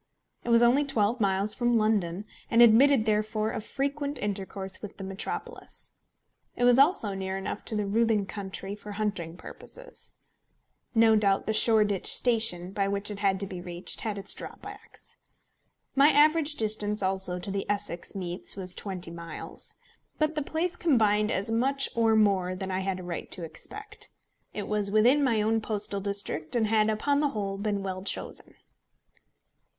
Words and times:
It 0.43 0.49
was 0.49 0.63
only 0.63 0.83
twelve 0.83 1.19
miles 1.21 1.53
from 1.53 1.77
London, 1.77 2.25
and 2.49 2.63
admitted 2.63 3.05
therefore 3.05 3.51
of 3.51 3.63
frequent 3.63 4.17
intercourse 4.17 4.81
with 4.81 4.97
the 4.97 5.03
metropolis. 5.03 5.91
It 6.55 6.63
was 6.63 6.79
also 6.79 7.13
near 7.13 7.37
enough 7.37 7.63
to 7.65 7.75
the 7.75 7.85
Roothing 7.85 8.25
country 8.25 8.73
for 8.73 8.93
hunting 8.93 9.37
purposes. 9.37 10.13
No 10.95 11.15
doubt 11.15 11.45
the 11.45 11.53
Shoreditch 11.53 12.07
Station, 12.11 12.71
by 12.71 12.87
which 12.87 13.11
it 13.11 13.19
had 13.19 13.39
to 13.41 13.45
be 13.45 13.61
reached, 13.61 14.01
had 14.01 14.17
its 14.17 14.33
drawbacks. 14.33 15.17
My 15.95 16.09
average 16.09 16.55
distance 16.55 17.03
also 17.03 17.37
to 17.37 17.51
the 17.51 17.69
Essex 17.69 18.15
meets 18.15 18.55
was 18.55 18.73
twenty 18.73 19.11
miles. 19.11 19.75
But 20.17 20.33
the 20.33 20.41
place 20.41 20.75
combined 20.75 21.29
as 21.29 21.51
much 21.51 21.87
or 21.93 22.15
more 22.15 22.55
than 22.55 22.71
I 22.71 22.79
had 22.79 22.99
a 22.99 23.03
right 23.03 23.29
to 23.29 23.43
expect. 23.43 24.09
It 24.51 24.67
was 24.67 24.89
within 24.89 25.23
my 25.23 25.43
own 25.43 25.61
postal 25.61 26.01
district, 26.01 26.55
and 26.55 26.65
had, 26.65 26.89
upon 26.89 27.19
the 27.19 27.29
whole, 27.29 27.59
been 27.59 27.83
well 27.83 28.01
chosen. 28.01 28.55